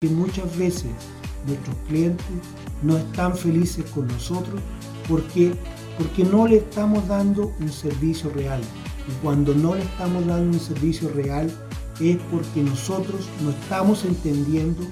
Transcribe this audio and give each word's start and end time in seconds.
que 0.00 0.08
muchas 0.08 0.56
veces 0.56 0.92
nuestros 1.44 1.74
clientes 1.88 2.24
no 2.84 2.96
están 2.96 3.36
felices 3.36 3.84
con 3.90 4.06
nosotros 4.06 4.60
porque, 5.08 5.52
porque 5.98 6.22
no 6.22 6.46
le 6.46 6.58
estamos 6.58 7.08
dando 7.08 7.52
un 7.58 7.68
servicio 7.68 8.30
real. 8.30 8.60
Y 9.08 9.24
cuando 9.24 9.52
no 9.56 9.74
le 9.74 9.82
estamos 9.82 10.24
dando 10.24 10.56
un 10.56 10.60
servicio 10.60 11.08
real 11.08 11.50
es 11.98 12.16
porque 12.30 12.62
nosotros 12.62 13.28
no 13.42 13.50
estamos 13.50 14.04
entendiendo 14.04 14.84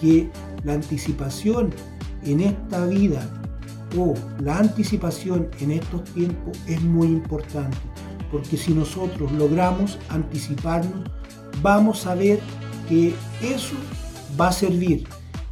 que 0.00 0.30
la 0.64 0.72
anticipación 0.72 1.74
en 2.24 2.40
esta 2.40 2.86
vida 2.86 3.28
o 3.94 4.14
la 4.40 4.56
anticipación 4.56 5.50
en 5.60 5.72
estos 5.72 6.02
tiempos 6.14 6.58
es 6.66 6.80
muy 6.80 7.08
importante. 7.08 7.76
Porque 8.32 8.56
si 8.56 8.72
nosotros 8.72 9.30
logramos 9.32 9.98
anticiparnos, 10.08 11.10
vamos 11.60 12.06
a 12.06 12.14
ver 12.14 12.40
que 12.88 13.14
eso 13.42 13.76
va 14.40 14.48
a 14.48 14.52
servir. 14.52 15.06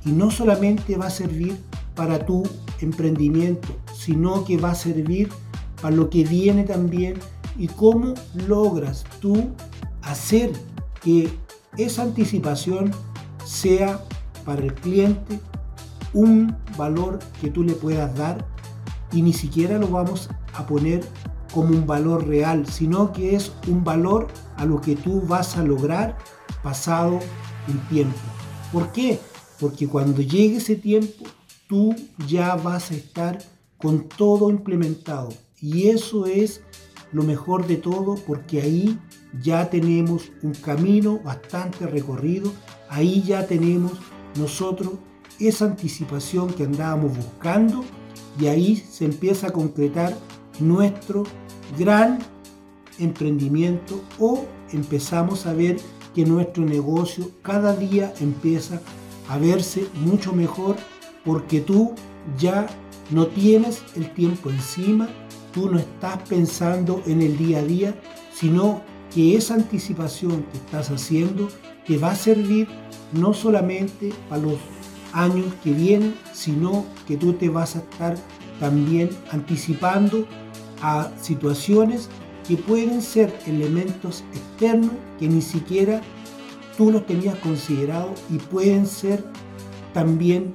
Y 0.05 0.13
no 0.13 0.31
solamente 0.31 0.97
va 0.97 1.07
a 1.07 1.11
servir 1.11 1.59
para 1.95 2.25
tu 2.27 2.43
emprendimiento, 2.81 3.69
sino 3.95 4.45
que 4.45 4.57
va 4.57 4.73
a 4.73 4.75
servir 4.75 5.29
para 5.81 5.95
lo 5.95 6.11
que 6.11 6.25
viene 6.25 6.65
también 6.65 7.19
y 7.57 7.69
cómo 7.69 8.15
logras 8.47 9.05
tú 9.21 9.51
hacer 10.03 10.53
que 11.01 11.31
esa 11.77 12.03
anticipación 12.03 12.91
sea 13.45 14.01
para 14.45 14.63
el 14.63 14.75
cliente 14.75 15.41
un 16.13 16.57
valor 16.77 17.19
que 17.41 17.51
tú 17.51 17.63
le 17.63 17.75
puedas 17.75 18.15
dar 18.17 18.47
y 19.13 19.23
ni 19.23 19.33
siquiera 19.33 19.79
lo 19.79 19.89
vamos 19.89 20.29
a 20.55 20.67
poner 20.67 21.05
como 21.53 21.69
un 21.69 21.87
valor 21.87 22.27
real, 22.27 22.67
sino 22.67 23.13
que 23.13 23.37
es 23.37 23.53
un 23.69 23.85
valor 23.85 24.27
a 24.57 24.65
lo 24.65 24.81
que 24.81 24.97
tú 24.97 25.23
vas 25.23 25.57
a 25.57 25.63
lograr 25.63 26.17
pasado 26.63 27.21
el 27.69 27.79
tiempo. 27.89 28.19
¿Por 28.73 28.93
qué? 28.93 29.19
Porque 29.61 29.87
cuando 29.89 30.21
llegue 30.21 30.57
ese 30.57 30.77
tiempo, 30.77 31.25
tú 31.69 31.95
ya 32.27 32.55
vas 32.57 32.91
a 32.91 32.95
estar 32.95 33.39
con 33.79 34.09
todo 34.09 34.51
implementado. 34.51 35.31
Y 35.61 35.89
eso 35.89 36.27
es 36.27 36.63
lo 37.13 37.23
mejor 37.23 37.67
de 37.67 37.77
todo 37.77 38.17
porque 38.27 38.61
ahí 38.61 38.99
ya 39.43 39.71
tenemos 39.71 40.33
un 40.43 40.53
camino 40.53 41.21
bastante 41.25 41.87
recorrido, 41.87 42.53
ahí 42.89 43.23
ya 43.23 43.47
tenemos 43.47 43.93
nosotros 44.37 44.95
esa 45.39 45.67
anticipación 45.67 46.53
que 46.53 46.65
andábamos 46.65 47.17
buscando 47.17 47.85
y 48.39 48.47
ahí 48.47 48.77
se 48.77 49.05
empieza 49.05 49.49
a 49.49 49.53
concretar 49.53 50.17
nuestro 50.61 51.25
gran 51.79 52.19
emprendimiento 52.99 54.03
o 54.19 54.45
empezamos 54.73 55.47
a 55.47 55.53
ver 55.53 55.77
que 56.15 56.25
nuestro 56.25 56.65
negocio 56.65 57.31
cada 57.43 57.75
día 57.75 58.13
empieza 58.21 58.81
a 59.29 59.39
verse 59.39 59.87
mucho 59.95 60.33
mejor 60.33 60.77
porque 61.25 61.61
tú 61.61 61.95
ya 62.39 62.67
no 63.11 63.27
tienes 63.27 63.83
el 63.97 64.13
tiempo 64.13 64.51
encima, 64.51 65.09
tú 65.53 65.71
no 65.71 65.79
estás 65.79 66.19
pensando 66.29 67.03
en 67.07 67.23
el 67.23 67.37
día 67.37 67.59
a 67.59 67.63
día, 67.63 67.95
sino 68.33 68.83
que 69.15 69.37
esa 69.37 69.55
anticipación 69.55 70.45
que 70.51 70.59
estás 70.59 70.91
haciendo 70.91 71.49
te 71.87 71.99
va 71.99 72.13
a 72.13 72.17
servir 72.17 72.69
no 73.13 73.35
solamente 73.35 74.13
para 74.29 74.43
los 74.43 74.59
años 75.13 75.47
que 75.63 75.73
vienen, 75.73 76.15
sino 76.33 76.85
que 77.07 77.17
tú 77.17 77.35
te 77.35 77.49
vas 77.49 77.77
a 77.77 77.81
estar 77.81 78.17
también 78.59 79.11
anticipando 79.31 80.27
a 80.83 81.11
situaciones 81.21 82.09
que 82.47 82.57
pueden 82.57 83.03
ser 83.03 83.37
elementos 83.47 84.25
externos 84.35 84.93
que 85.19 85.29
ni 85.29 85.43
siquiera 85.43 86.01
tú 86.77 86.91
los 86.91 87.07
tenías 87.07 87.37
considerado 87.37 88.13
y 88.31 88.39
pueden 88.39 88.87
ser 88.87 89.25
también 89.93 90.53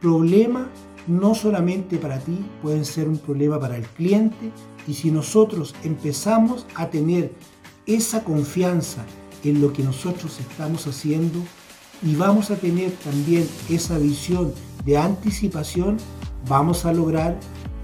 problemas 0.00 0.66
no 1.06 1.34
solamente 1.34 1.98
para 1.98 2.18
ti, 2.18 2.44
pueden 2.62 2.84
ser 2.84 3.08
un 3.08 3.18
problema 3.18 3.58
para 3.58 3.76
el 3.76 3.84
cliente 3.84 4.52
y 4.86 4.94
si 4.94 5.10
nosotros 5.10 5.74
empezamos 5.84 6.66
a 6.74 6.90
tener 6.90 7.32
esa 7.86 8.22
confianza 8.22 9.04
en 9.44 9.60
lo 9.60 9.72
que 9.72 9.82
nosotros 9.82 10.38
estamos 10.38 10.86
haciendo 10.86 11.40
y 12.04 12.14
vamos 12.14 12.50
a 12.50 12.56
tener 12.56 12.92
también 13.04 13.48
esa 13.68 13.98
visión 13.98 14.52
de 14.84 14.96
anticipación, 14.96 15.98
vamos 16.48 16.84
a 16.84 16.92
lograr 16.92 17.38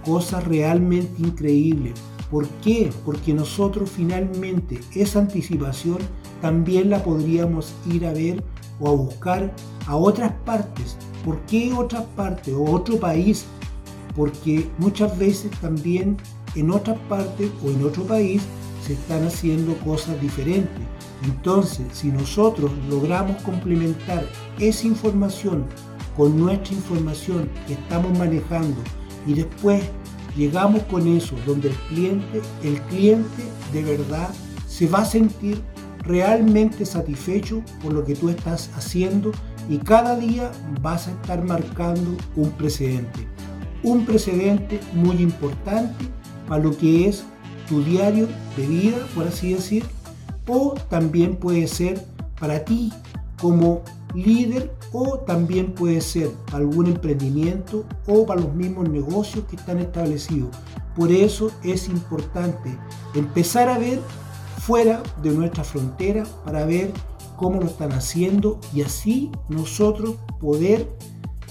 cosas 0.05 0.45
realmente 0.45 1.23
increíbles. 1.23 1.95
¿Por 2.31 2.47
qué? 2.63 2.91
Porque 3.05 3.33
nosotros 3.33 3.91
finalmente 3.91 4.81
esa 4.95 5.21
anticipación 5.21 5.99
también 6.43 6.91
la 6.91 7.03
podríamos 7.03 7.73
ir 7.91 8.07
a 8.07 8.13
ver 8.13 8.45
o 8.81 8.89
a 8.89 8.93
buscar 8.93 9.55
a 9.87 9.97
otras 9.97 10.33
partes. 10.45 10.97
¿Por 11.25 11.41
qué 11.47 11.73
otras 11.73 12.05
partes 12.17 12.55
o 12.55 12.65
otro 12.65 12.99
país? 12.99 13.47
Porque 14.15 14.69
muchas 14.79 15.17
veces 15.19 15.51
también 15.61 16.17
en 16.55 16.71
otras 16.71 16.99
partes 17.09 17.51
o 17.65 17.71
en 17.71 17.85
otro 17.85 18.05
país 18.05 18.43
se 18.87 18.93
están 18.95 19.25
haciendo 19.27 19.77
cosas 19.79 20.21
diferentes. 20.21 20.83
Entonces, 21.25 21.87
si 21.93 22.09
nosotros 22.09 22.71
logramos 22.89 23.41
complementar 23.43 24.25
esa 24.59 24.87
información 24.87 25.65
con 26.17 26.39
nuestra 26.39 26.75
información 26.75 27.49
que 27.67 27.75
estamos 27.75 28.17
manejando 28.19 28.77
y 29.27 29.35
después 29.35 29.83
llegamos 30.39 30.85
con 30.85 31.07
eso 31.09 31.35
donde 31.45 31.69
el 31.69 31.75
cliente, 31.89 32.41
el 32.63 32.81
cliente 32.83 33.43
de 33.73 33.83
verdad 33.83 34.31
se 34.67 34.87
va 34.87 35.01
a 35.01 35.05
sentir 35.05 35.61
realmente 36.05 36.87
satisfecho 36.87 37.63
por 37.83 37.93
lo 37.93 38.05
que 38.05 38.15
tú 38.15 38.29
estás 38.29 38.71
haciendo 38.77 39.33
y 39.69 39.79
cada 39.79 40.17
día 40.17 40.51
vas 40.81 41.09
a 41.09 41.11
estar 41.11 41.45
marcando 41.45 42.17
un 42.37 42.51
precedente. 42.53 43.27
Un 43.83 44.07
precedente 44.07 44.81
muy 44.95 45.17
importante 45.17 46.07
para 46.47 46.63
lo 46.63 46.77
que 46.77 47.09
es 47.09 47.25
tu 47.69 47.83
diario 47.83 48.29
de 48.57 48.67
vida, 48.67 48.97
por 49.15 49.27
así 49.27 49.53
decir, 49.53 49.85
o 50.47 50.75
también 50.89 51.37
puede 51.37 51.67
ser 51.67 52.03
para 52.41 52.65
ti 52.65 52.93
como 53.41 53.83
líder 54.15 54.75
o 54.93 55.19
también 55.19 55.75
puede 55.75 56.01
ser 56.01 56.31
algún 56.53 56.87
emprendimiento 56.87 57.85
o 58.07 58.27
para 58.27 58.41
los 58.41 58.55
mismos 58.55 58.89
negocios 58.89 59.45
que 59.47 59.57
están 59.57 59.79
establecidos. 59.79 60.51
Por 60.97 61.13
eso 61.13 61.51
es 61.63 61.89
importante 61.89 62.77
empezar 63.15 63.69
a 63.69 63.79
ver 63.79 64.01
fuera 64.61 65.03
de 65.23 65.31
nuestra 65.31 65.65
frontera 65.65 66.25
para 66.45 66.65
ver 66.65 66.93
cómo 67.37 67.61
lo 67.61 67.67
están 67.67 67.93
haciendo 67.93 68.61
y 68.75 68.83
así 68.83 69.31
nosotros 69.49 70.17
poder 70.41 70.89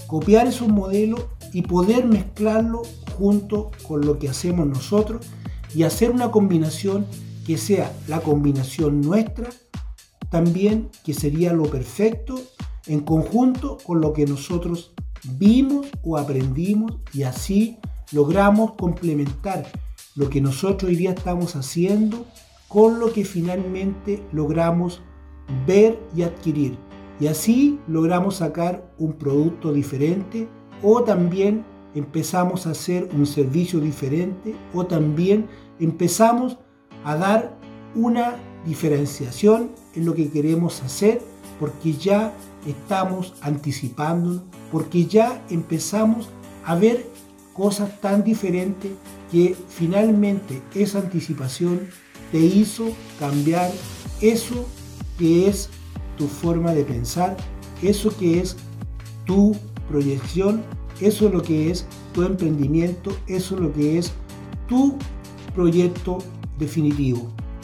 copiar 0.06 0.46
esos 0.46 0.68
modelos 0.68 1.26
y 1.52 1.62
poder 1.62 2.06
mezclarlo 2.06 2.82
junto 3.18 3.70
con 3.86 4.04
lo 4.04 4.18
que 4.18 4.28
hacemos 4.28 4.66
nosotros 4.66 5.26
y 5.74 5.82
hacer 5.82 6.10
una 6.10 6.30
combinación 6.30 7.06
que 7.46 7.58
sea 7.58 7.92
la 8.06 8.20
combinación 8.20 9.00
nuestra, 9.00 9.48
también 10.30 10.90
que 11.04 11.14
sería 11.14 11.52
lo 11.52 11.64
perfecto 11.64 12.40
en 12.86 13.00
conjunto 13.00 13.78
con 13.84 14.00
lo 14.00 14.12
que 14.12 14.26
nosotros 14.26 14.92
vimos 15.38 15.86
o 16.02 16.16
aprendimos 16.16 16.98
y 17.12 17.22
así 17.22 17.78
logramos 18.12 18.72
complementar 18.72 19.66
lo 20.14 20.28
que 20.30 20.40
nosotros 20.40 20.90
hoy 20.90 20.96
día 20.96 21.10
estamos 21.10 21.56
haciendo 21.56 22.26
con 22.68 22.98
lo 22.98 23.12
que 23.12 23.24
finalmente 23.24 24.22
logramos 24.32 25.02
ver 25.66 25.98
y 26.14 26.22
adquirir. 26.22 26.76
Y 27.20 27.26
así 27.26 27.80
logramos 27.88 28.36
sacar 28.36 28.92
un 28.98 29.14
producto 29.14 29.72
diferente 29.72 30.48
o 30.82 31.02
también 31.02 31.64
empezamos 31.94 32.66
a 32.66 32.70
hacer 32.70 33.08
un 33.12 33.26
servicio 33.26 33.80
diferente 33.80 34.54
o 34.72 34.86
también 34.86 35.46
empezamos 35.80 36.58
a 37.04 37.16
dar 37.16 37.58
una 37.94 38.36
diferenciación 38.66 39.70
en 39.98 40.06
lo 40.06 40.14
que 40.14 40.30
queremos 40.30 40.82
hacer 40.82 41.20
porque 41.58 41.92
ya 41.92 42.32
estamos 42.66 43.34
anticipándonos, 43.40 44.42
porque 44.70 45.06
ya 45.06 45.44
empezamos 45.50 46.28
a 46.64 46.74
ver 46.76 47.06
cosas 47.52 48.00
tan 48.00 48.22
diferentes 48.22 48.92
que 49.32 49.56
finalmente 49.68 50.62
esa 50.74 51.00
anticipación 51.00 51.88
te 52.30 52.38
hizo 52.38 52.92
cambiar 53.18 53.70
eso 54.20 54.66
que 55.18 55.48
es 55.48 55.68
tu 56.16 56.28
forma 56.28 56.72
de 56.72 56.84
pensar, 56.84 57.36
eso 57.82 58.16
que 58.16 58.40
es 58.40 58.56
tu 59.24 59.56
proyección, 59.88 60.62
eso 61.00 61.26
es 61.26 61.32
lo 61.34 61.42
que 61.42 61.70
es 61.70 61.86
tu 62.12 62.22
emprendimiento, 62.22 63.16
eso 63.26 63.56
es 63.56 63.60
lo 63.60 63.72
que 63.72 63.98
es 63.98 64.12
tu 64.68 64.96
proyecto 65.54 66.18
definitivo. 66.58 67.32